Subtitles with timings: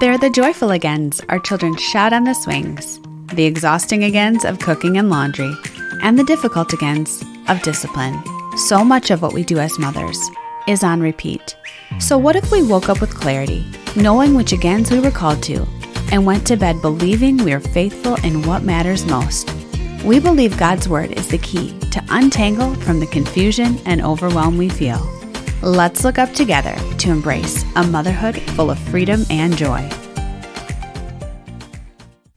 [0.00, 3.00] They're the joyful agains our children shout on the swings,
[3.34, 5.52] the exhausting agains of cooking and laundry,
[6.02, 8.22] and the difficult agains of discipline.
[8.56, 10.20] So much of what we do as mothers
[10.68, 11.56] is on repeat.
[11.98, 13.66] So, what if we woke up with clarity,
[13.96, 15.66] knowing which agains we were called to,
[16.12, 19.52] and went to bed believing we are faithful in what matters most?
[20.04, 24.68] We believe God's Word is the key to untangle from the confusion and overwhelm we
[24.68, 25.17] feel.
[25.62, 29.88] Let's look up together to embrace a motherhood full of freedom and joy.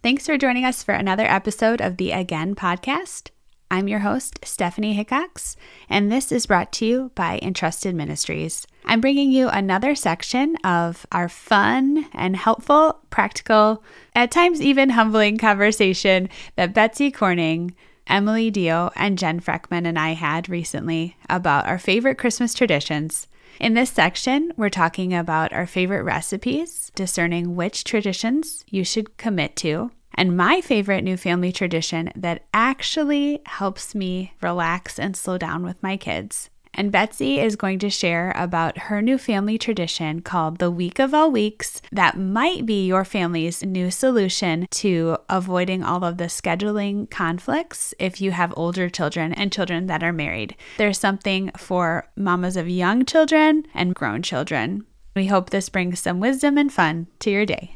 [0.02, 3.30] Thanks for joining us for another episode of the Again podcast.
[3.70, 5.56] I'm your host, Stephanie Hickox,
[5.88, 8.66] and this is brought to you by Entrusted Ministries.
[8.86, 13.84] I'm bringing you another section of our fun and helpful, practical,
[14.16, 17.76] at times even humbling conversation that Betsy Corning,
[18.08, 23.28] Emily Dio, and Jen Freckman and I had recently about our favorite Christmas traditions.
[23.60, 29.56] In this section, we're talking about our favorite recipes, discerning which traditions you should commit
[29.58, 35.64] to, and my favorite new family tradition that actually helps me relax and slow down
[35.64, 36.50] with my kids.
[36.74, 41.14] And Betsy is going to share about her new family tradition called the Week of
[41.14, 47.10] All Weeks that might be your family's new solution to avoiding all of the scheduling
[47.10, 50.56] conflicts if you have older children and children that are married.
[50.78, 54.86] There's something for mamas of young children and grown children.
[55.14, 57.76] We hope this brings some wisdom and fun to your day.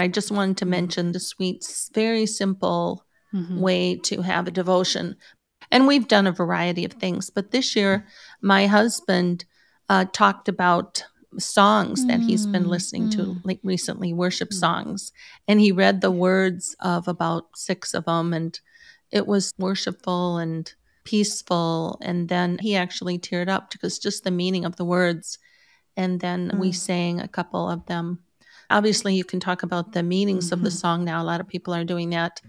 [0.00, 3.60] I just wanted to mention the sweet, very simple mm-hmm.
[3.60, 5.16] way to have a devotion.
[5.72, 8.06] And we've done a variety of things, but this year,
[8.42, 9.46] my husband
[9.88, 11.02] uh, talked about
[11.38, 13.48] songs that he's been listening to mm-hmm.
[13.48, 14.58] like recently worship mm-hmm.
[14.58, 15.12] songs
[15.48, 18.60] and he read the words of about six of them and
[19.10, 24.66] it was worshipful and peaceful and then he actually teared up because just the meaning
[24.66, 25.38] of the words
[25.96, 26.58] and then mm.
[26.58, 28.18] we sang a couple of them
[28.72, 30.54] Obviously, you can talk about the meanings mm-hmm.
[30.54, 30.78] of the mm-hmm.
[30.78, 31.22] song now.
[31.22, 32.40] A lot of people are doing that.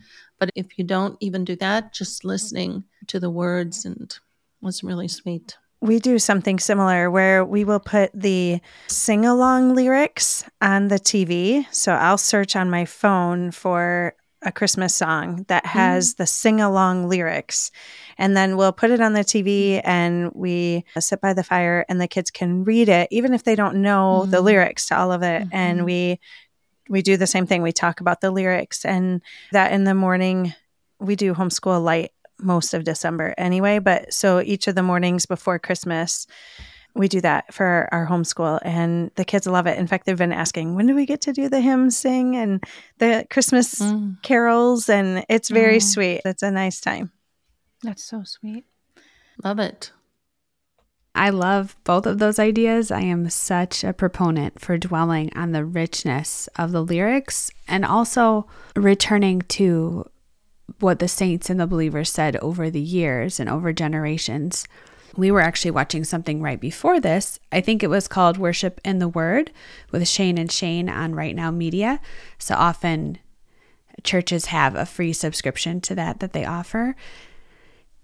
[0.44, 4.14] But if you don't even do that, just listening to the words and
[4.60, 5.56] was really sweet.
[5.80, 11.66] We do something similar where we will put the sing along lyrics on the TV.
[11.72, 16.18] So I'll search on my phone for a Christmas song that has mm.
[16.18, 17.72] the sing along lyrics.
[18.18, 22.02] And then we'll put it on the TV and we sit by the fire and
[22.02, 24.32] the kids can read it, even if they don't know mm.
[24.32, 25.44] the lyrics to all of it.
[25.44, 25.56] Mm-hmm.
[25.56, 26.20] And we
[26.90, 27.62] we do the same thing.
[27.62, 29.22] We talk about the lyrics and
[29.52, 30.54] that in the morning
[31.00, 33.80] we do homeschool light most of December anyway.
[33.80, 36.28] But so each of the mornings before Christmas,
[36.96, 39.78] we do that for our homeschool and the kids love it.
[39.78, 42.64] In fact, they've been asking, when do we get to do the hymn sing and
[43.00, 44.22] the Christmas mm.
[44.22, 44.90] carols?
[44.90, 45.84] And it's very mm.
[45.84, 46.22] sweet.
[46.26, 47.12] It's a nice time.
[47.82, 48.66] That's so sweet.
[49.44, 49.92] Love it.
[51.16, 52.92] I love both of those ideas.
[52.92, 58.48] I am such a proponent for dwelling on the richness of the lyrics and also
[58.76, 60.10] returning to
[60.80, 64.66] what the saints and the believers said over the years and over generations
[65.16, 67.40] we were actually watching something right before this.
[67.52, 69.52] I think it was called Worship in the Word
[69.92, 72.00] with Shane and Shane on Right Now Media.
[72.40, 73.20] So often
[74.04, 76.96] churches have a free subscription to that that they offer.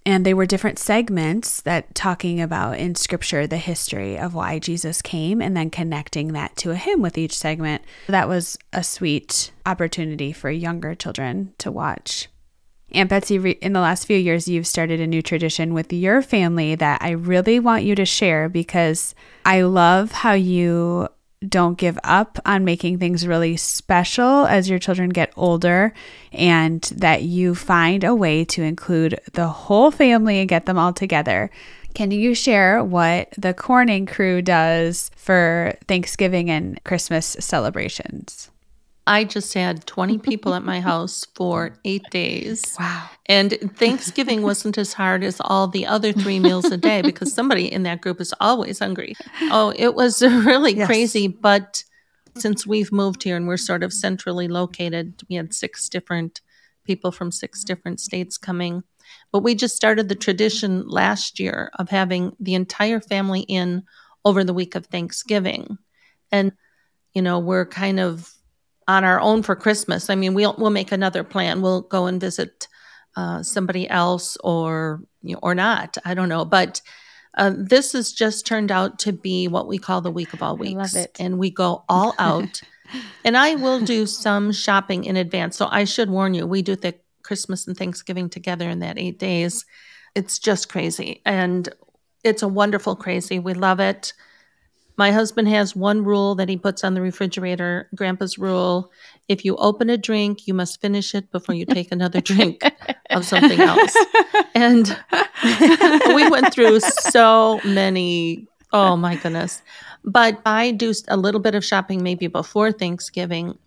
[0.10, 5.04] And they were different segments that talking about in scripture the history of why Jesus
[5.04, 7.84] came and then connecting that to a hymn with each segment.
[8.08, 12.28] That was a sweet opportunity for younger children to watch.
[12.92, 16.74] Aunt Betsy, in the last few years, you've started a new tradition with your family
[16.74, 19.14] that I really want you to share because
[19.46, 21.08] I love how you
[21.48, 25.94] don't give up on making things really special as your children get older
[26.34, 30.92] and that you find a way to include the whole family and get them all
[30.92, 31.50] together.
[31.94, 38.50] Can you share what the Corning crew does for Thanksgiving and Christmas celebrations?
[39.10, 42.78] I just had 20 people at my house for eight days.
[42.80, 43.10] Wow.
[43.26, 47.72] And Thanksgiving wasn't as hard as all the other three meals a day because somebody
[47.72, 49.16] in that group is always hungry.
[49.52, 50.88] Oh, it was really yes.
[50.88, 51.28] crazy.
[51.28, 51.84] But
[52.38, 56.42] since we've moved here and we're sort of centrally located, we had six different
[56.86, 58.84] people from six different states coming.
[59.32, 63.84] But we just started the tradition last year of having the entire family in
[64.26, 65.78] over the week of Thanksgiving.
[66.32, 66.54] And,
[67.14, 68.34] you know, we're kind of
[68.90, 70.10] on our own for Christmas.
[70.10, 71.62] I mean, we'll we'll make another plan.
[71.62, 72.68] We'll go and visit
[73.16, 75.98] uh, somebody else, or you know, or not.
[76.04, 76.82] I don't know, but.
[77.38, 80.58] Uh, this has just turned out to be what we call the week of all
[80.58, 82.60] weeks, and we go all out.
[83.24, 85.56] and I will do some shopping in advance.
[85.56, 89.20] So I should warn you, we do the Christmas and Thanksgiving together in that eight
[89.20, 89.64] days.
[90.16, 91.70] It's just crazy, and
[92.24, 93.38] it's a wonderful crazy.
[93.38, 94.12] We love it
[95.00, 98.92] My husband has one rule that he puts on the refrigerator, grandpa's rule.
[99.30, 102.70] If you open a drink, you must finish it before you take another drink
[103.10, 103.96] of something else.
[104.56, 104.88] And
[106.16, 109.62] we went through so many, oh my goodness.
[110.04, 113.58] But I do a little bit of shopping maybe before Thanksgiving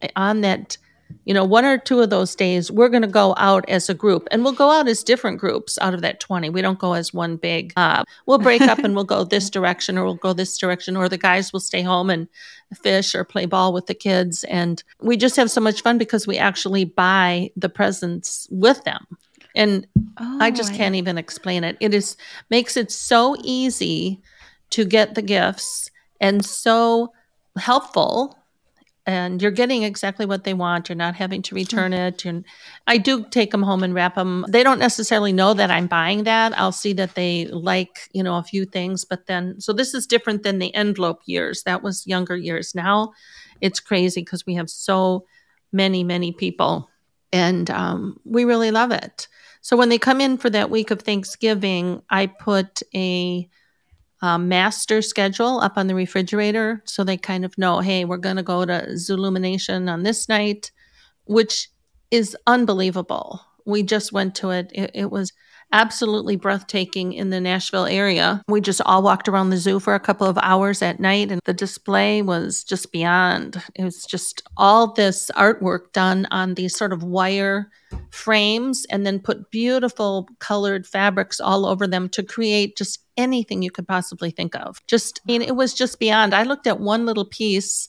[0.00, 0.78] eh, on that
[1.24, 3.94] you know, one or two of those days, we're going to go out as a
[3.94, 6.50] group and we'll go out as different groups out of that 20.
[6.50, 9.98] We don't go as one big, uh, we'll break up and we'll go this direction
[9.98, 12.28] or we'll go this direction, or the guys will stay home and
[12.82, 14.44] fish or play ball with the kids.
[14.44, 19.06] And we just have so much fun because we actually buy the presents with them.
[19.54, 19.86] And
[20.18, 21.76] oh, I just can't even explain it.
[21.80, 22.16] It is
[22.48, 24.20] makes it so easy
[24.70, 25.90] to get the gifts
[26.20, 27.12] and so
[27.56, 28.38] helpful
[29.08, 30.90] and you're getting exactly what they want.
[30.90, 32.26] You're not having to return it.
[32.26, 32.44] And
[32.86, 34.44] I do take them home and wrap them.
[34.50, 36.52] They don't necessarily know that I'm buying that.
[36.58, 40.06] I'll see that they like, you know, a few things, but then, so this is
[40.06, 41.62] different than the envelope years.
[41.62, 42.74] That was younger years.
[42.74, 43.14] Now
[43.62, 45.24] it's crazy because we have so
[45.72, 46.90] many, many people
[47.32, 49.26] and um, we really love it.
[49.62, 53.48] So when they come in for that week of Thanksgiving, I put a
[54.20, 58.36] um, master schedule up on the refrigerator so they kind of know, hey, we're going
[58.36, 60.70] to go to Zoolumination on this night,
[61.26, 61.68] which
[62.10, 63.40] is unbelievable.
[63.64, 64.70] We just went to it.
[64.74, 65.32] It, it was
[65.72, 68.42] absolutely breathtaking in the Nashville area.
[68.48, 71.40] We just all walked around the zoo for a couple of hours at night, and
[71.44, 73.62] the display was just beyond.
[73.74, 77.70] It was just all this artwork done on these sort of wire
[78.10, 83.70] frames and then put beautiful colored fabrics all over them to create just anything you
[83.70, 84.78] could possibly think of.
[84.86, 86.34] Just, I mean, it was just beyond.
[86.34, 87.88] I looked at one little piece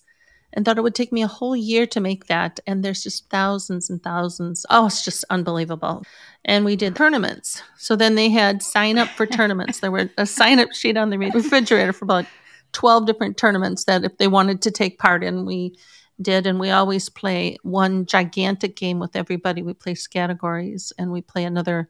[0.54, 2.60] and thought it would take me a whole year to make that.
[2.66, 4.66] And there's just thousands and thousands.
[4.70, 6.04] Oh, it's just unbelievable.
[6.46, 7.62] And we did tournaments.
[7.78, 9.80] So then they had sign up for tournaments.
[9.80, 12.26] There were a sign up sheet on the refrigerator for about
[12.74, 15.78] 12 different tournaments that if they wanted to take part in, we
[16.22, 16.48] did.
[16.48, 19.62] And we always play one gigantic game with everybody.
[19.62, 21.90] We play categories and we play another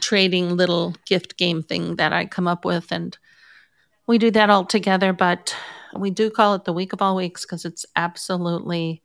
[0.00, 2.90] trading little gift game thing that I come up with.
[2.90, 3.16] And
[4.06, 5.12] we do that all together.
[5.12, 5.54] But
[5.96, 9.02] we do call it the week of all weeks because it's absolutely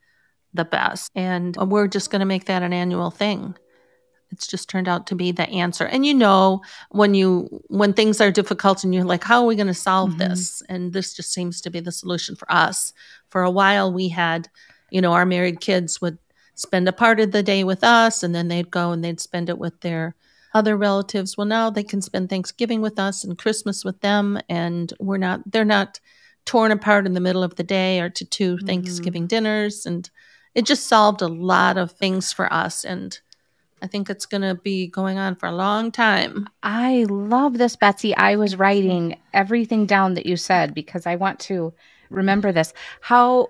[0.53, 1.11] the best.
[1.15, 3.55] And we're just going to make that an annual thing.
[4.31, 5.85] It's just turned out to be the answer.
[5.85, 9.55] And you know, when you when things are difficult and you're like, how are we
[9.55, 10.19] going to solve mm-hmm.
[10.19, 10.61] this?
[10.67, 12.91] And this just seems to be the solution for us.
[13.29, 14.49] For a while we had,
[14.89, 16.17] you know, our married kids would
[16.55, 19.49] spend a part of the day with us and then they'd go and they'd spend
[19.49, 20.15] it with their
[20.53, 21.37] other relatives.
[21.37, 25.41] Well, now they can spend Thanksgiving with us and Christmas with them and we're not
[25.51, 25.99] they're not
[26.45, 28.65] torn apart in the middle of the day or to 2 mm-hmm.
[28.65, 29.85] Thanksgiving dinners.
[29.85, 30.09] And
[30.53, 32.85] it just solved a lot of things for us.
[32.85, 33.19] And
[33.81, 36.47] I think it's going to be going on for a long time.
[36.63, 38.15] I love this, Betsy.
[38.15, 41.73] I was writing everything down that you said because I want to
[42.09, 42.73] remember this.
[43.01, 43.49] How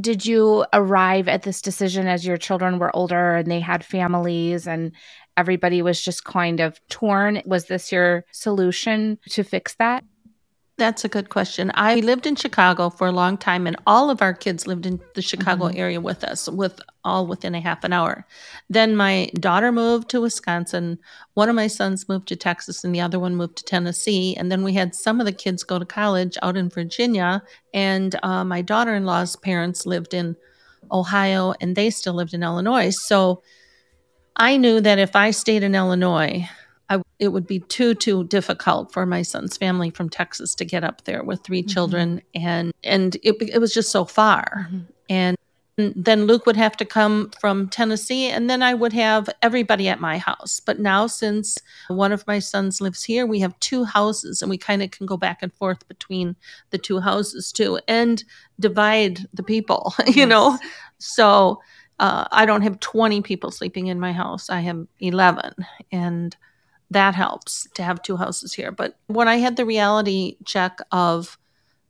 [0.00, 4.66] did you arrive at this decision as your children were older and they had families
[4.66, 4.92] and
[5.36, 7.42] everybody was just kind of torn?
[7.44, 10.04] Was this your solution to fix that?
[10.78, 11.72] That's a good question.
[11.74, 15.00] I lived in Chicago for a long time, and all of our kids lived in
[15.14, 15.78] the Chicago mm-hmm.
[15.78, 18.26] area with us, with all within a half an hour.
[18.68, 20.98] Then my daughter moved to Wisconsin.
[21.32, 24.36] One of my sons moved to Texas, and the other one moved to Tennessee.
[24.36, 27.42] And then we had some of the kids go to college out in Virginia.
[27.72, 30.36] And uh, my daughter in law's parents lived in
[30.92, 32.90] Ohio, and they still lived in Illinois.
[32.90, 33.42] So
[34.36, 36.46] I knew that if I stayed in Illinois,
[36.88, 40.84] I, it would be too too difficult for my son's family from Texas to get
[40.84, 41.68] up there with 3 mm-hmm.
[41.68, 44.68] children, and and it, it was just so far.
[44.68, 44.78] Mm-hmm.
[45.08, 45.36] And
[45.78, 50.00] then Luke would have to come from Tennessee, and then I would have everybody at
[50.00, 50.58] my house.
[50.58, 54.56] But now, since one of my sons lives here, we have two houses, and we
[54.56, 56.36] kind of can go back and forth between
[56.70, 58.24] the two houses too, and
[58.58, 59.94] divide the people.
[60.06, 60.28] you yes.
[60.28, 60.58] know,
[60.98, 61.60] so
[61.98, 64.50] uh, I don't have 20 people sleeping in my house.
[64.50, 65.54] I have 11.
[65.92, 66.36] And
[66.90, 68.70] that helps to have two houses here.
[68.70, 71.38] But when I had the reality check of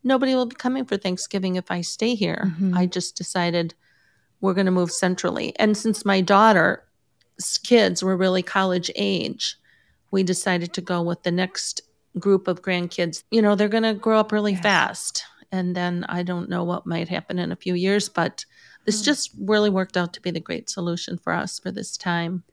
[0.02, 2.76] nobody will be coming for Thanksgiving if I stay here, mm-hmm.
[2.76, 3.74] I just decided
[4.40, 5.54] we're going to move centrally.
[5.58, 6.78] And since my daughter's
[7.62, 9.56] kids were really college age,
[10.10, 11.82] we decided to go with the next
[12.18, 13.22] group of grandkids.
[13.30, 14.62] You know, they're going to grow up really yes.
[14.62, 15.24] fast.
[15.52, 18.44] And then I don't know what might happen in a few years, but
[18.84, 19.04] this mm.
[19.04, 22.44] just really worked out to be the great solution for us for this time.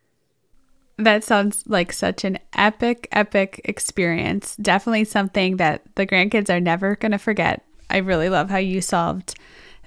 [0.98, 4.56] That sounds like such an epic, epic experience.
[4.58, 7.66] Definitely something that the grandkids are never going to forget.
[7.90, 9.36] I really love how you solved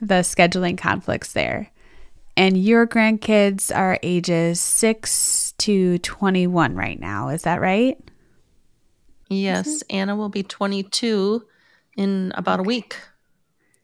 [0.01, 1.71] the scheduling conflicts there.
[2.37, 7.29] And your grandkids are ages 6 to 21 right now.
[7.29, 7.99] Is that right?
[9.29, 9.69] Yes.
[9.69, 9.97] Mm-hmm.
[9.97, 11.45] Anna will be 22
[11.97, 12.67] in about okay.
[12.67, 12.97] a week.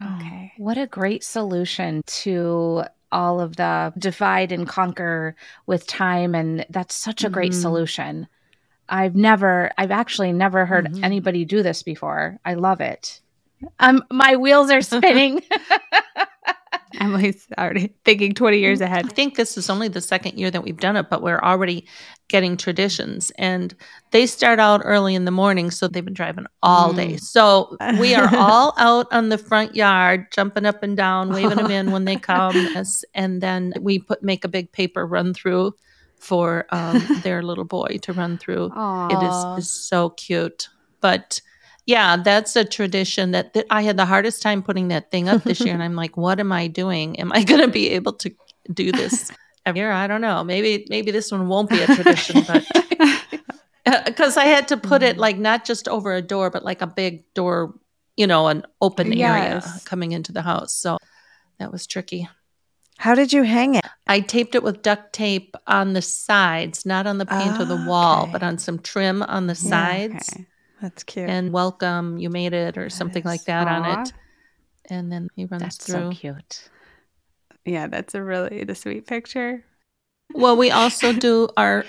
[0.01, 0.51] Oh, okay.
[0.53, 6.35] Oh, what a great solution to all of the divide and conquer with time.
[6.35, 7.61] And that's such a great mm-hmm.
[7.61, 8.27] solution.
[8.89, 11.03] I've never, I've actually never heard mm-hmm.
[11.03, 12.39] anybody do this before.
[12.43, 13.21] I love it.
[13.79, 15.41] Um, my wheels are spinning.
[16.99, 19.05] Emily's already thinking 20 years mm, ahead.
[19.05, 21.87] I think this is only the second year that we've done it, but we're already
[22.27, 23.31] getting traditions.
[23.37, 23.75] And
[24.11, 26.95] they start out early in the morning, so they've been driving all mm.
[26.95, 27.17] day.
[27.17, 31.71] So we are all out on the front yard, jumping up and down, waving them
[31.71, 32.55] in when they come.
[33.13, 35.73] And then we put make a big paper run through
[36.17, 38.69] for um, their little boy to run through.
[38.69, 39.11] Aww.
[39.11, 40.69] It is, is so cute.
[41.01, 41.41] But
[41.85, 45.43] yeah, that's a tradition that, that I had the hardest time putting that thing up
[45.43, 45.73] this year.
[45.73, 47.19] and I'm like, what am I doing?
[47.19, 48.33] Am I going to be able to
[48.73, 49.31] do this
[49.65, 49.91] every year?
[49.91, 50.43] I don't know.
[50.43, 52.65] Maybe, maybe this one won't be a tradition, but
[54.05, 55.19] because I had to put it mm.
[55.19, 57.73] like not just over a door, but like a big door,
[58.15, 59.65] you know, an open yes.
[59.65, 60.73] area coming into the house.
[60.75, 60.97] So
[61.59, 62.27] that was tricky.
[62.97, 63.85] How did you hang it?
[64.07, 67.67] I taped it with duct tape on the sides, not on the paint oh, of
[67.67, 68.31] the wall, okay.
[68.31, 70.29] but on some trim on the yeah, sides.
[70.31, 70.45] Okay.
[70.81, 71.29] That's cute.
[71.29, 73.81] And welcome, you made it, or something like that Aww.
[73.81, 74.13] on it.
[74.89, 76.11] And then he runs that's through.
[76.11, 76.69] so cute.
[77.65, 79.63] Yeah, that's a really the sweet picture.
[80.33, 81.85] Well, we also do our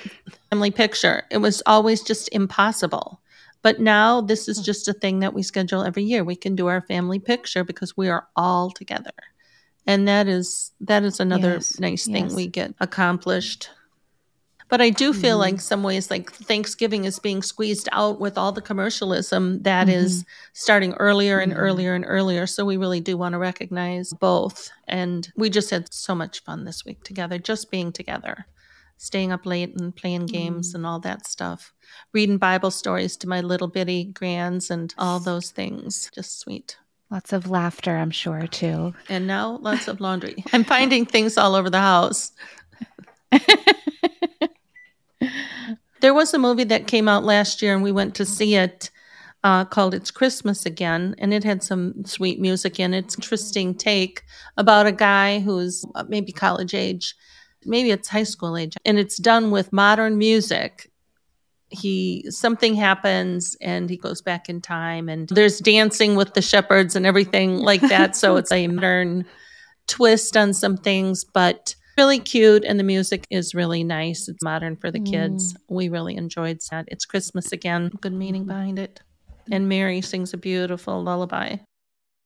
[0.50, 1.24] family picture.
[1.30, 3.20] It was always just impossible.
[3.62, 4.64] But now this is hmm.
[4.64, 6.22] just a thing that we schedule every year.
[6.22, 9.10] We can do our family picture because we are all together.
[9.86, 12.34] And that is that is another yes, nice thing yes.
[12.34, 13.68] we get accomplished
[14.68, 15.54] but I do feel mm-hmm.
[15.54, 19.96] like some ways like Thanksgiving is being squeezed out with all the commercialism that mm-hmm.
[19.96, 21.60] is starting earlier and mm-hmm.
[21.60, 22.46] earlier and earlier.
[22.46, 24.70] So we really do want to recognize both.
[24.88, 28.46] And we just had so much fun this week together, just being together,
[28.96, 30.76] staying up late and playing games mm-hmm.
[30.76, 31.72] and all that stuff,
[32.12, 36.10] reading Bible stories to my little bitty grands and all those things.
[36.14, 36.78] Just sweet.
[37.10, 38.94] Lots of laughter, I'm sure, too.
[39.08, 40.42] And now lots of laundry.
[40.52, 42.32] I'm finding things all over the house.
[46.04, 48.90] There was a movie that came out last year, and we went to see it.
[49.42, 53.06] Uh, called It's Christmas Again, and it had some sweet music in it.
[53.06, 54.22] It's interesting take
[54.58, 57.14] about a guy who's uh, maybe college age,
[57.64, 60.90] maybe it's high school age, and it's done with modern music.
[61.70, 66.96] He something happens and he goes back in time, and there's dancing with the shepherds
[66.96, 68.14] and everything like that.
[68.14, 69.24] so it's a modern
[69.86, 74.28] twist on some things, but really cute and the music is really nice.
[74.28, 75.54] It's modern for the kids.
[75.54, 75.56] Mm.
[75.68, 76.86] We really enjoyed that.
[76.88, 77.90] It's Christmas again.
[78.00, 79.00] Good meaning behind it.
[79.50, 81.56] And Mary sings a beautiful lullaby.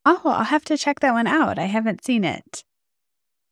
[0.04, 1.58] Oh, I'll have to check that one out.
[1.58, 2.62] I haven't seen it.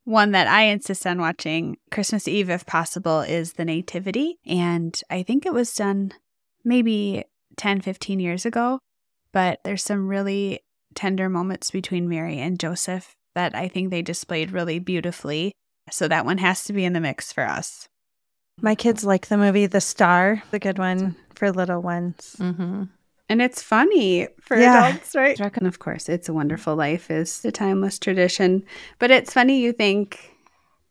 [0.05, 4.39] One that I insist on watching Christmas Eve, if possible, is The Nativity.
[4.47, 6.13] And I think it was done
[6.65, 7.25] maybe
[7.57, 8.79] 10, 15 years ago.
[9.33, 10.61] But there's some really
[10.95, 15.53] tender moments between Mary and Joseph that I think they displayed really beautifully.
[15.91, 17.89] So that one has to be in the mix for us.
[18.61, 22.37] My kids like the movie The Star, the good one for little ones.
[22.39, 22.85] Mm-hmm.
[23.29, 24.87] And it's funny for yeah.
[24.87, 25.39] adults, right?
[25.39, 28.65] And of course, It's a Wonderful Life is a timeless tradition.
[28.99, 30.33] But it's funny, you think,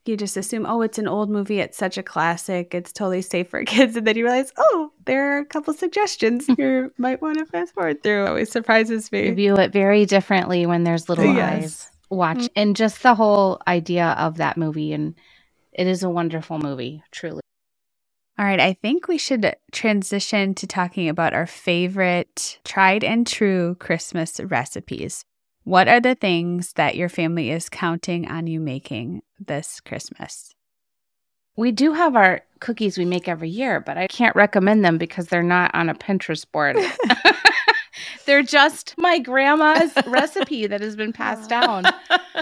[0.05, 1.59] you just assume, oh, it's an old movie.
[1.59, 2.75] It's such a classic.
[2.75, 3.95] It's totally safe for kids.
[3.95, 7.73] And then you realize, oh, there are a couple suggestions you might want to fast
[7.73, 8.25] forward through.
[8.25, 9.27] It always surprises me.
[9.27, 11.63] You view it very differently when there's little yes.
[11.63, 12.37] eyes watch.
[12.37, 12.59] Mm-hmm.
[12.59, 15.15] and just the whole idea of that movie and
[15.73, 17.41] it is a wonderful movie truly.
[18.37, 23.75] All right i think we should transition to talking about our favorite tried and true
[23.79, 25.23] christmas recipes.
[25.63, 30.53] What are the things that your family is counting on you making this christmas?
[31.57, 35.27] We do have our cookies we make every year but i can't recommend them because
[35.27, 36.77] they're not on a pinterest board
[38.25, 41.83] They're just my grandma's recipe that has been passed down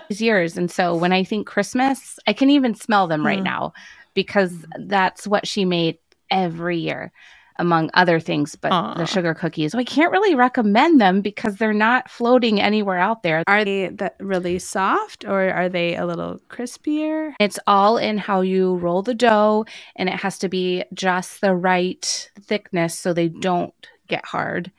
[0.09, 0.57] these years.
[0.57, 3.45] And so when I think Christmas, I can even smell them right mm.
[3.45, 3.73] now
[4.13, 5.97] because that's what she made
[6.29, 7.11] every year
[7.57, 8.97] among other things, but Aww.
[8.97, 9.75] the sugar cookies.
[9.75, 13.43] I can't really recommend them because they're not floating anywhere out there.
[13.47, 17.33] Are they that really soft or are they a little crispier?
[17.39, 21.55] It's all in how you roll the dough and it has to be just the
[21.55, 23.73] right thickness so they don't
[24.07, 24.71] get hard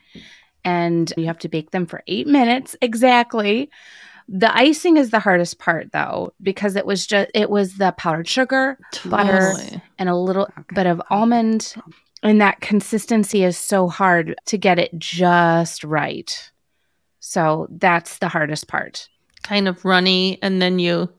[0.65, 3.71] and you have to bake them for eight minutes exactly.
[4.27, 8.29] The icing is the hardest part though, because it was just it was the powdered
[8.29, 9.11] sugar, totally.
[9.11, 10.75] butter, and a little okay.
[10.75, 11.75] bit of almond.
[12.23, 16.51] And that consistency is so hard to get it just right.
[17.21, 19.09] So that's the hardest part.
[19.43, 21.13] Kind of runny, and then you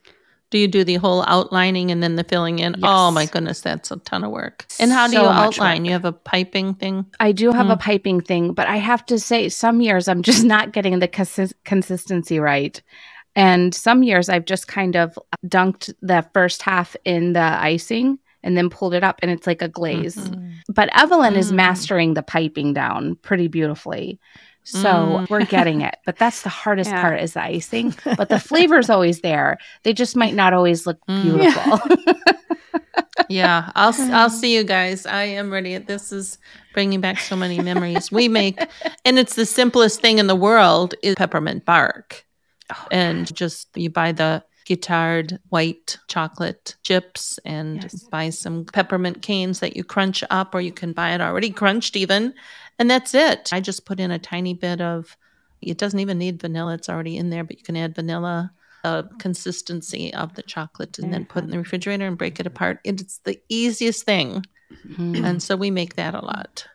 [0.55, 2.75] Do you do the whole outlining and then the filling in?
[2.75, 2.81] Yes.
[2.81, 4.65] Oh my goodness, that's a ton of work.
[4.79, 5.83] And how do so you outline?
[5.83, 7.05] You have a piping thing?
[7.19, 7.73] I do have mm.
[7.73, 11.09] a piping thing, but I have to say, some years I'm just not getting the
[11.09, 12.81] cons- consistency right.
[13.35, 18.55] And some years I've just kind of dunked the first half in the icing and
[18.55, 20.15] then pulled it up and it's like a glaze.
[20.15, 20.51] Mm-hmm.
[20.69, 21.37] But Evelyn mm.
[21.37, 24.21] is mastering the piping down pretty beautifully.
[24.65, 25.29] So mm.
[25.29, 25.95] we're getting it.
[26.05, 27.01] But that's the hardest yeah.
[27.01, 27.95] part is the icing.
[28.17, 29.57] But the flavor's always there.
[29.83, 31.23] They just might not always look mm.
[31.23, 31.79] beautiful.
[32.05, 32.13] Yeah.
[33.29, 35.05] yeah, I'll I'll see you guys.
[35.05, 35.77] I am ready.
[35.77, 36.37] This is
[36.73, 38.11] bringing back so many memories.
[38.11, 38.59] We make
[39.05, 42.25] and it's the simplest thing in the world is peppermint bark.
[42.73, 48.03] Oh, and just you buy the Ghirardelli white chocolate chips and yes.
[48.05, 51.95] buy some peppermint canes that you crunch up or you can buy it already crunched
[51.95, 52.33] even
[52.79, 53.49] and that's it.
[53.51, 55.17] I just put in a tiny bit of,
[55.61, 58.51] it doesn't even need vanilla, it's already in there, but you can add vanilla
[58.83, 62.45] uh, consistency of the chocolate and then put it in the refrigerator and break it
[62.45, 62.79] apart.
[62.83, 64.45] It's the easiest thing.
[64.87, 65.25] Mm-hmm.
[65.25, 66.67] And so we make that a lot.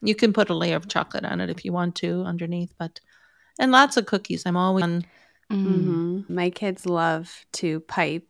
[0.00, 3.00] You can put a layer of chocolate on it if you want to underneath, but
[3.58, 4.44] and lots of cookies.
[4.46, 5.06] I'm always on.
[5.50, 6.34] Mm-hmm.
[6.34, 8.28] My kids love to pipe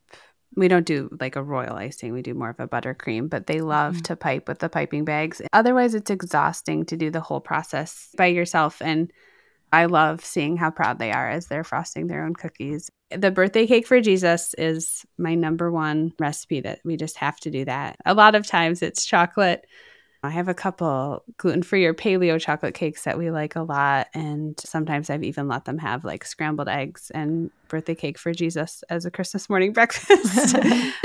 [0.57, 2.13] we don't do like a royal icing.
[2.13, 4.03] We do more of a buttercream, but they love mm-hmm.
[4.03, 5.43] to pipe with the piping bags.
[5.53, 8.81] Otherwise, it's exhausting to do the whole process by yourself.
[8.81, 9.13] And
[9.73, 12.91] I love seeing how proud they are as they're frosting their own cookies.
[13.11, 17.51] The birthday cake for Jesus is my number one recipe that we just have to
[17.51, 17.97] do that.
[18.07, 19.67] A lot of times it's chocolate
[20.23, 24.09] I have a couple gluten free or paleo chocolate cakes that we like a lot.
[24.15, 28.83] And sometimes I've even let them have like scrambled eggs and birthday cake for Jesus
[28.89, 30.57] as a Christmas morning breakfast.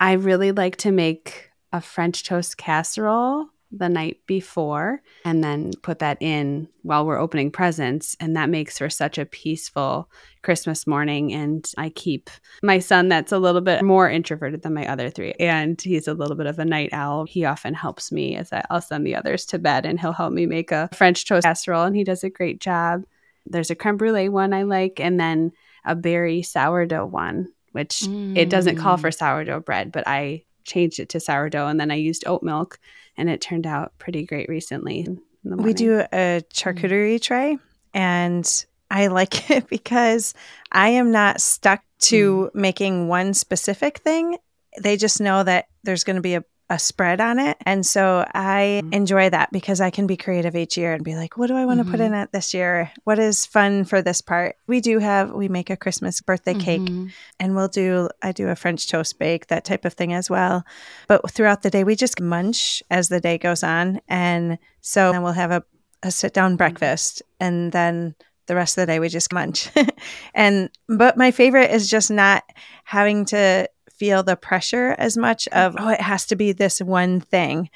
[0.00, 5.98] I really like to make a French toast casserole the night before and then put
[5.98, 8.16] that in while we're opening presents.
[8.20, 10.08] And that makes for such a peaceful
[10.42, 11.32] Christmas morning.
[11.32, 12.30] And I keep
[12.62, 16.14] my son, that's a little bit more introverted than my other three, and he's a
[16.14, 17.24] little bit of a night owl.
[17.24, 20.32] He often helps me as I, I'll send the others to bed and he'll help
[20.32, 23.04] me make a French toast casserole, and he does a great job.
[23.46, 25.52] There's a creme brulee one I like, and then
[25.84, 28.36] a berry sourdough one, which mm.
[28.36, 29.14] it doesn't call for mm.
[29.14, 32.78] sourdough bread, but I changed it to sourdough and then I used oat milk
[33.16, 35.06] and it turned out pretty great recently.
[35.44, 37.58] We do a charcuterie tray
[37.92, 40.34] and I like it because
[40.72, 42.60] I am not stuck to mm.
[42.60, 44.38] making one specific thing.
[44.80, 47.58] They just know that there's going to be a a spread on it.
[47.66, 48.94] And so I mm-hmm.
[48.94, 51.66] enjoy that because I can be creative each year and be like, what do I
[51.66, 51.90] want to mm-hmm.
[51.90, 52.90] put in it this year?
[53.04, 54.56] What is fun for this part?
[54.66, 57.08] We do have, we make a Christmas birthday cake mm-hmm.
[57.38, 60.64] and we'll do, I do a French toast bake, that type of thing as well.
[61.06, 64.00] But throughout the day, we just munch as the day goes on.
[64.08, 65.62] And so then we'll have a,
[66.02, 66.56] a sit down mm-hmm.
[66.56, 68.14] breakfast and then
[68.46, 69.70] the rest of the day we just munch.
[70.34, 72.42] and, but my favorite is just not
[72.84, 73.68] having to
[74.04, 77.70] feel the pressure as much of, oh, it has to be this one thing.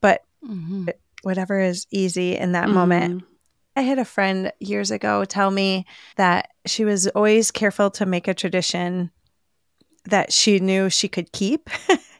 [0.00, 0.88] But mm-hmm.
[1.22, 2.74] whatever is easy in that mm-hmm.
[2.74, 3.24] moment.
[3.76, 8.26] I had a friend years ago tell me that she was always careful to make
[8.26, 9.12] a tradition
[10.06, 11.70] that she knew she could keep.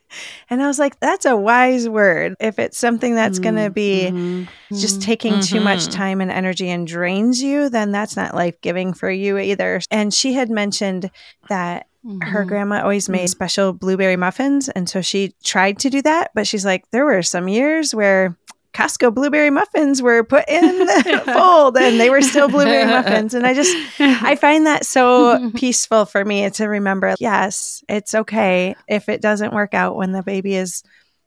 [0.50, 2.34] and I was like, that's a wise word.
[2.40, 3.54] If it's something that's mm-hmm.
[3.54, 4.76] going to be mm-hmm.
[4.76, 5.56] just taking mm-hmm.
[5.56, 5.92] too much mm-hmm.
[5.92, 9.80] time and energy and drains you, then that's not life giving for you either.
[9.90, 11.10] And she had mentioned
[11.48, 12.20] that Mm-hmm.
[12.20, 13.26] Her grandma always made mm-hmm.
[13.26, 14.68] special blueberry muffins.
[14.68, 18.36] And so she tried to do that, but she's like, there were some years where
[18.76, 23.32] Costco blueberry muffins were put in the fold and they were still blueberry muffins.
[23.32, 28.76] And I just, I find that so peaceful for me to remember yes, it's okay
[28.86, 30.82] if it doesn't work out when the baby is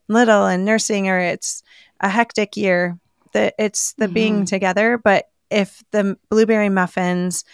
[0.08, 1.64] little and nursing or it's
[2.00, 3.00] a hectic year,
[3.34, 4.14] that it's the mm-hmm.
[4.14, 5.00] being together.
[5.00, 7.46] But if the blueberry muffins,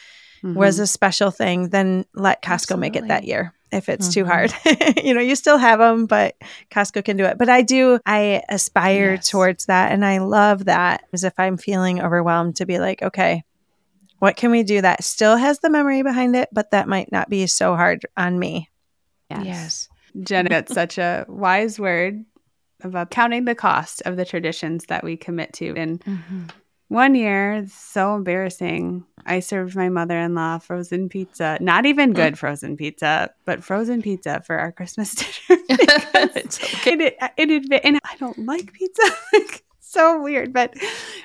[0.44, 0.56] mm-hmm.
[0.56, 2.82] was a special thing, then let Costco Absolutely.
[2.82, 4.22] make it that year if it's mm-hmm.
[4.22, 4.54] too hard.
[5.04, 6.36] you know, you still have them, but
[6.72, 7.38] Costco can do it.
[7.38, 9.30] But I do, I aspire yes.
[9.30, 9.92] towards that.
[9.92, 13.44] And I love that as if I'm feeling overwhelmed to be like, okay,
[14.20, 17.30] what can we do that still has the memory behind it, but that might not
[17.30, 18.70] be so hard on me?
[19.30, 19.46] Yes.
[19.46, 19.90] yes.
[20.22, 22.24] Jenna, that's such a wise word
[22.82, 25.76] about counting the cost of the traditions that we commit to.
[25.76, 26.46] And mm-hmm.
[26.96, 29.04] One year, so embarrassing.
[29.26, 31.58] I served my mother in law frozen pizza.
[31.60, 35.14] Not even good frozen pizza, but frozen pizza for our Christmas
[35.48, 35.62] dinner.
[36.38, 36.94] it's okay.
[37.38, 39.04] It, it, and I don't like pizza.
[39.82, 40.54] so weird.
[40.54, 40.76] But,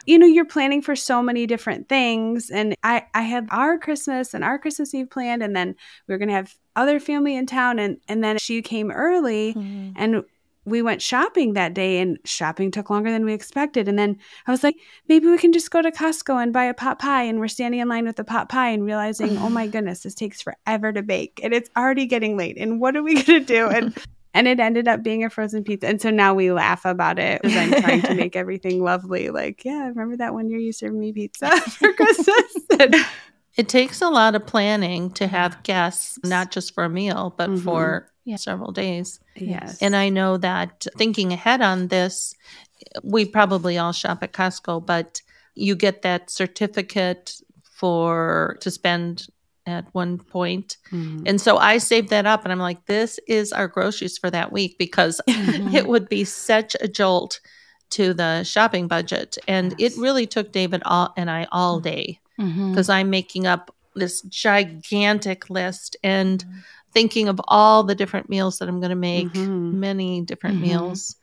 [0.06, 2.50] you know, you're planning for so many different things.
[2.50, 5.40] And I, I had our Christmas and our Christmas Eve planned.
[5.40, 5.76] And then
[6.08, 7.78] we are going to have other family in town.
[7.78, 9.92] And, and then she came early mm.
[9.94, 10.24] and
[10.64, 13.88] we went shopping that day and shopping took longer than we expected.
[13.88, 14.76] And then I was like,
[15.08, 17.22] maybe we can just go to Costco and buy a pot pie.
[17.22, 20.14] And we're standing in line with the pot pie and realizing, oh my goodness, this
[20.14, 22.56] takes forever to bake and it's already getting late.
[22.58, 23.68] And what are we going to do?
[23.68, 23.96] And
[24.34, 25.88] and it ended up being a frozen pizza.
[25.88, 29.30] And so now we laugh about it because I'm trying to make everything lovely.
[29.30, 32.56] Like, yeah, remember that one year you served me pizza for Christmas?
[32.78, 32.94] And
[33.56, 37.50] it takes a lot of planning to have guests, not just for a meal, but
[37.50, 37.64] mm-hmm.
[37.64, 38.36] for yeah.
[38.36, 39.20] several days.
[39.36, 39.80] Yes.
[39.82, 42.34] And I know that thinking ahead on this,
[43.02, 45.22] we probably all shop at Costco, but
[45.54, 49.26] you get that certificate for to spend
[49.66, 50.76] at one point.
[50.90, 51.24] Mm-hmm.
[51.26, 54.52] And so I saved that up and I'm like, this is our groceries for that
[54.52, 55.74] week because mm-hmm.
[55.74, 57.40] it would be such a jolt
[57.90, 59.36] to the shopping budget.
[59.48, 59.92] And yes.
[59.92, 61.88] it really took David all, and I all mm-hmm.
[61.88, 62.90] day because mm-hmm.
[62.90, 66.58] I'm making up this gigantic list and mm-hmm.
[66.92, 69.80] Thinking of all the different meals that I'm going to make, mm-hmm.
[69.80, 71.16] many different meals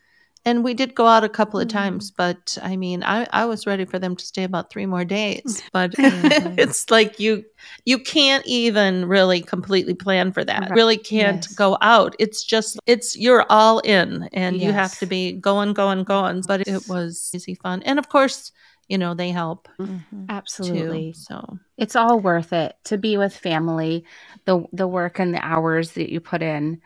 [0.47, 1.77] and we did go out a couple of mm-hmm.
[1.77, 5.03] times but i mean I, I was ready for them to stay about three more
[5.03, 6.55] days but mm-hmm.
[6.57, 7.43] it's like you
[7.85, 10.71] you can't even really completely plan for that right.
[10.71, 11.53] really can't yes.
[11.53, 14.65] go out it's just it's you're all in and yes.
[14.65, 18.51] you have to be going going going but it was easy fun and of course
[18.87, 20.25] you know they help mm-hmm.
[20.29, 24.03] absolutely too, so it's all worth it to be with family
[24.45, 26.81] the the work and the hours that you put in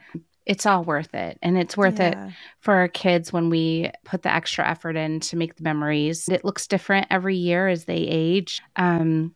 [0.45, 1.37] it's all worth it.
[1.41, 2.27] And it's worth yeah.
[2.27, 6.27] it for our kids when we put the extra effort in to make the memories.
[6.27, 8.61] It looks different every year as they age.
[8.75, 9.35] Um,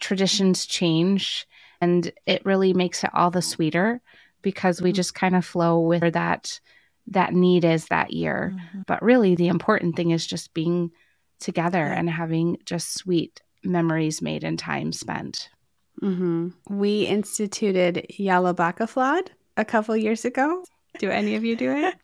[0.00, 1.46] traditions change,
[1.80, 4.00] and it really makes it all the sweeter
[4.42, 4.96] because we mm-hmm.
[4.96, 6.58] just kind of flow with that
[7.08, 8.54] that need is that year.
[8.54, 8.80] Mm-hmm.
[8.86, 10.90] But really, the important thing is just being
[11.40, 11.98] together yeah.
[11.98, 15.48] and having just sweet memories made and time spent.
[16.02, 16.48] Mm-hmm.
[16.68, 20.64] We instituted Jólabókaflóð a couple years ago.
[20.98, 21.94] Do any of you do it?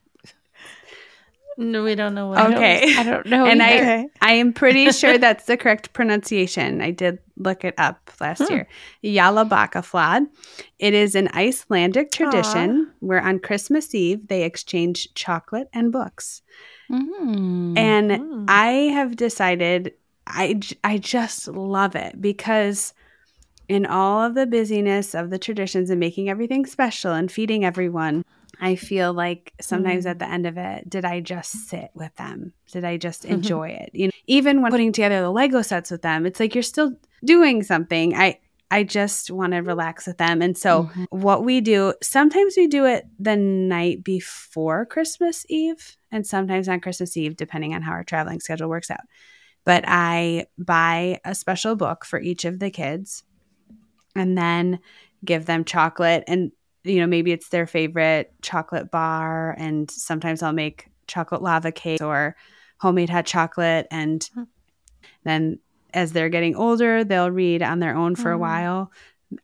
[1.59, 2.53] No, we don't know what.
[2.53, 3.47] Okay, I don't know.
[3.53, 4.09] and either.
[4.21, 6.81] I, I am pretty sure that's the correct pronunciation.
[6.81, 8.53] I did look it up last hmm.
[8.53, 8.69] year.
[9.05, 10.27] Jólabókaflóð.
[10.79, 12.93] It is an Icelandic tradition Aww.
[13.01, 16.43] where on Christmas Eve they exchange chocolate and books.
[16.91, 17.79] Mm.
[17.79, 18.45] And mm.
[18.49, 19.95] I have decided
[20.27, 22.95] I I just love it because
[23.69, 28.25] in all of the busyness of the traditions and making everything special and feeding everyone,
[28.63, 30.11] I feel like sometimes mm.
[30.11, 32.53] at the end of it, did I just sit with them?
[32.71, 33.35] Did I just mm-hmm.
[33.35, 33.91] enjoy it?
[33.93, 36.93] You know, even when putting together the Lego sets with them, it's like you're still
[37.25, 38.15] doing something.
[38.15, 38.39] I
[38.71, 40.41] I just want to relax with them.
[40.41, 41.05] And so mm-hmm.
[41.11, 46.81] what we do, sometimes we do it the night before Christmas Eve and sometimes on
[46.81, 49.01] Christmas Eve depending on how our traveling schedule works out.
[49.65, 53.25] But I buy a special book for each of the kids
[54.15, 54.79] and then
[55.25, 56.53] give them chocolate and
[56.85, 62.03] you know maybe it's their favorite chocolate bar and sometimes I'll make chocolate lava cake
[62.03, 62.37] or
[62.79, 64.43] homemade hot chocolate and hmm.
[65.25, 65.59] then
[65.95, 68.35] as they're getting older they'll read on their own for mm.
[68.35, 68.91] a while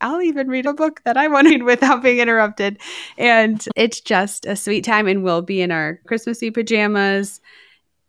[0.01, 2.79] I'll even read a book that I want to read without being interrupted.
[3.17, 5.07] And it's just a sweet time.
[5.07, 7.41] And we'll be in our Christmassy pajamas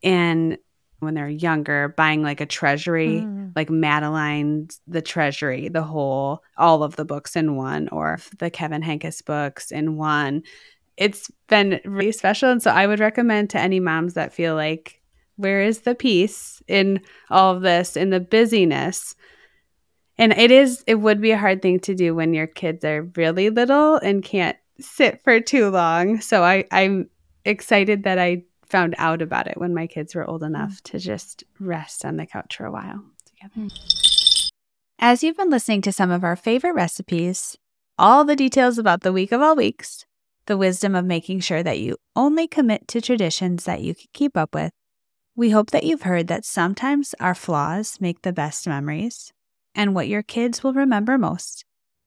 [0.04, 0.58] and
[1.00, 3.52] when they're younger buying like a treasury mm.
[3.56, 8.82] like madeline's the treasury the whole all of the books in one or the kevin
[8.82, 10.44] henkes books in one.
[10.98, 15.00] It's been really special and so i would recommend to any moms that feel like
[15.40, 19.16] where is the peace in all of this in the busyness?
[20.18, 23.04] And it is it would be a hard thing to do when your kids are
[23.16, 26.20] really little and can't sit for too long.
[26.20, 27.10] So i i'm
[27.46, 30.84] excited that i found out about it when my kids were old enough mm.
[30.84, 33.68] to just rest on the couch for a while together.
[33.68, 34.52] Mm.
[35.00, 37.58] As you've been listening to some of our favorite recipes,
[37.98, 40.06] all the details about the week of all weeks,
[40.46, 44.36] the wisdom of making sure that you only commit to traditions that you can keep
[44.36, 44.72] up with,
[45.36, 49.32] we hope that you've heard that sometimes our flaws make the best memories,
[49.74, 51.64] and what your kids will remember most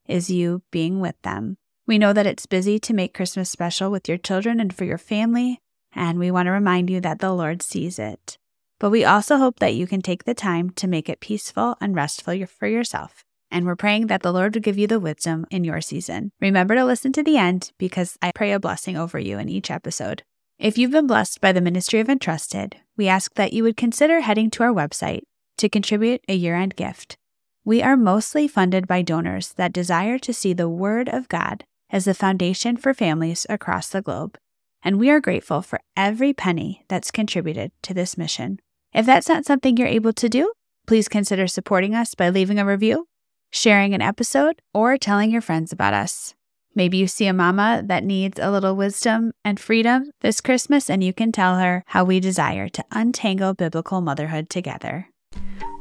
[0.07, 1.57] is you being with them.
[1.87, 4.99] We know that it's busy to make Christmas special with your children and for your
[4.99, 5.62] family,
[5.95, 8.37] and we want to remind you that the Lord sees it.
[8.79, 11.95] But we also hope that you can take the time to make it peaceful and
[11.95, 13.23] restful for yourself.
[13.49, 16.31] And we're praying that the Lord would give you the wisdom in your season.
[16.41, 19.69] Remember to listen to the end because I pray a blessing over you in each
[19.69, 20.23] episode.
[20.59, 24.21] If you've been blessed by the ministry of Entrusted, we ask that you would consider
[24.21, 25.21] heading to our website
[25.57, 27.15] to contribute a year end gift.
[27.63, 32.05] We are mostly funded by donors that desire to see the Word of God as
[32.05, 34.37] the foundation for families across the globe
[34.83, 38.59] and we are grateful for every penny that's contributed to this mission.
[38.93, 40.53] If that's not something you're able to do,
[40.85, 43.07] please consider supporting us by leaving a review,
[43.49, 46.35] sharing an episode, or telling your friends about us.
[46.75, 51.03] Maybe you see a mama that needs a little wisdom and freedom this Christmas, and
[51.03, 55.07] you can tell her how we desire to untangle biblical motherhood together.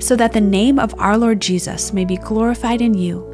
[0.00, 3.24] so that the name of our Lord Jesus may be glorified in you,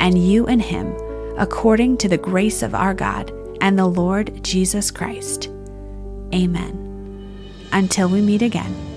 [0.00, 0.94] and you in him,
[1.36, 3.30] according to the grace of our God
[3.60, 5.48] and the Lord Jesus Christ.
[6.34, 6.80] Amen.
[7.72, 8.93] Until we meet again.